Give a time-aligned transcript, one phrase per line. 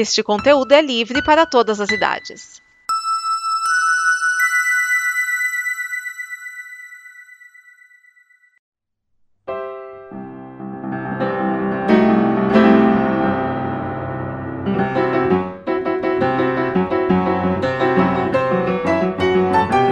[0.00, 2.62] Este conteúdo é livre para todas as idades.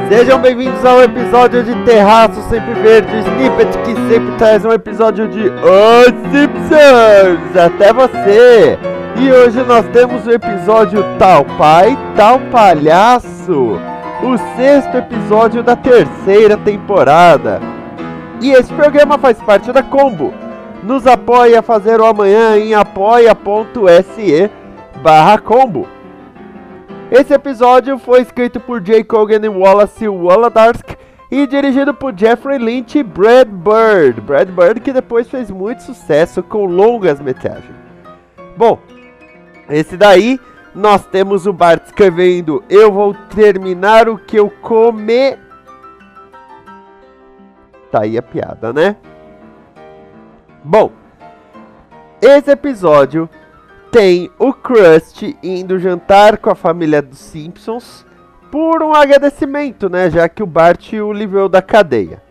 [0.09, 5.48] Sejam bem-vindos ao episódio de Terraço Sempre Verde, Snippet que sempre traz um episódio de
[5.48, 8.95] Os Simpsons até você.
[9.18, 13.78] E hoje nós temos o episódio Tal Pai, Tal Palhaço,
[14.22, 17.58] o sexto episódio da terceira temporada.
[18.42, 20.34] E esse programa faz parte da Combo.
[20.82, 24.50] Nos apoia a fazer o amanhã em apoia.se
[25.02, 25.88] barra combo.
[27.10, 30.91] Esse episódio foi escrito por Jay Cogan e Wallace Wolodarsk
[31.30, 34.20] e dirigido por Jeffrey Lynch e Brad Bird.
[34.20, 37.74] Brad Bird que depois fez muito sucesso com longas metragens.
[38.56, 38.78] Bom,
[39.69, 40.41] esse daí
[40.75, 45.39] nós temos o Bart escrevendo Eu vou terminar o que eu comer.
[47.91, 48.97] Tá aí a piada, né?
[50.62, 50.92] Bom,
[52.20, 53.28] esse episódio
[53.91, 58.05] tem o Krusty indo jantar com a família dos Simpsons
[58.51, 60.11] por um agradecimento, né?
[60.11, 62.25] Já que o Bart o livrou da cadeia.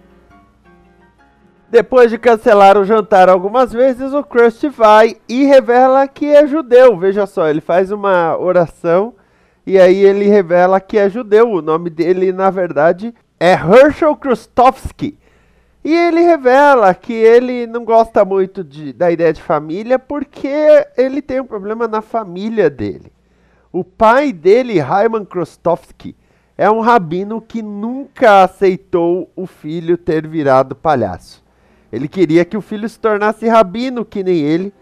[1.75, 6.97] Depois de cancelar o jantar algumas vezes, o Krusty vai e revela que é judeu.
[6.97, 9.13] Veja só, ele faz uma oração
[9.67, 11.51] e aí ele revela que é judeu.
[11.51, 15.17] O nome dele, na verdade, é Herschel Krustowski.
[15.83, 20.47] E ele revela que ele não gosta muito de, da ideia de família porque
[20.95, 23.11] ele tem um problema na família dele.
[23.69, 26.15] O pai dele, Hyman Krostowski,
[26.57, 31.43] é um rabino que nunca aceitou o filho ter virado palhaço.
[31.95, 34.73] Ele queria que o filho se tornasse rabino que nem ele,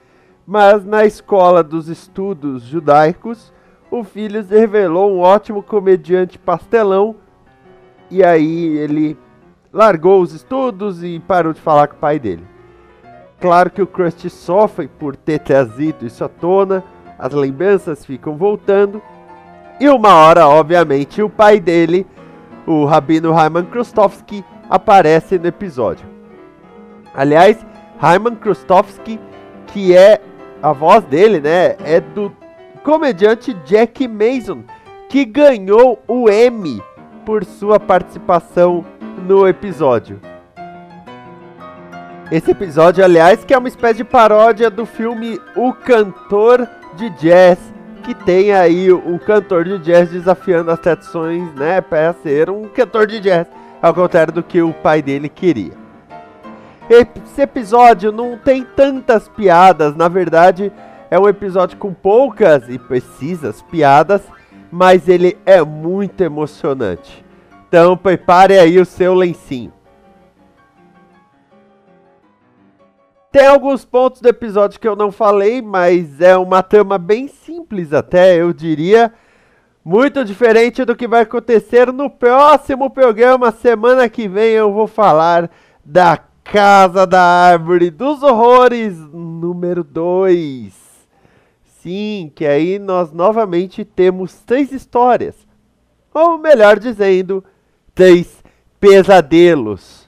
[0.48, 3.54] mas na escola dos estudos judaicos,
[3.92, 7.16] o filho se revelou um ótimo comediante pastelão
[8.10, 9.16] e aí ele
[9.72, 12.44] largou os estudos e parou de falar com o pai dele.
[13.40, 16.84] Claro que o Krusty sofre por ter trazido isso à tona,
[17.20, 19.00] as lembranças ficam voltando,
[19.80, 22.08] e uma hora, obviamente, o pai dele,
[22.66, 26.14] o Rabino Hyman Krustowski, aparece no episódio.
[27.14, 27.58] Aliás,
[28.02, 29.20] Hyman Krustowski,
[29.68, 30.20] que é
[30.62, 32.32] a voz dele, né, é do
[32.84, 34.64] comediante Jack Mason,
[35.10, 36.82] que ganhou o Emmy
[37.26, 38.86] por sua participação
[39.28, 40.20] no episódio.
[42.32, 47.60] Esse episódio, aliás, que é uma espécie de paródia do filme O Cantor de Jazz,
[48.04, 53.08] que tem aí um cantor de jazz desafiando as tradições, né, para ser um cantor
[53.08, 53.48] de jazz,
[53.82, 55.83] ao contrário do que o pai dele queria.
[56.94, 60.72] Esse episódio não tem tantas piadas, na verdade,
[61.10, 64.22] é um episódio com poucas e precisas piadas,
[64.72, 67.26] mas ele é muito emocionante.
[67.68, 69.74] Então prepare aí o seu lencinho.
[73.32, 77.92] Tem alguns pontos do episódio que eu não falei, mas é uma trama bem simples
[77.92, 79.12] até, eu diria.
[79.84, 83.50] Muito diferente do que vai acontecer no próximo programa.
[83.52, 85.50] Semana que vem eu vou falar
[85.84, 90.74] da Casa da Árvore dos Horrores número 2.
[91.82, 95.36] Sim, que aí nós novamente temos três histórias.
[96.14, 97.44] Ou melhor dizendo,
[97.96, 98.44] três
[98.80, 100.08] pesadelos.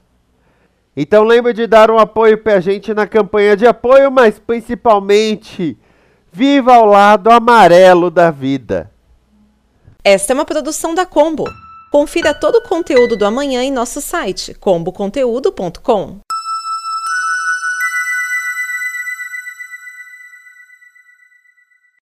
[0.95, 5.78] Então lembre de dar um apoio pra gente na campanha de apoio, mas principalmente
[6.31, 8.91] viva ao lado amarelo da vida.
[10.03, 11.45] Esta é uma produção da Combo.
[11.91, 16.25] Confira todo o conteúdo do amanhã em nosso site comboconteúdo.com.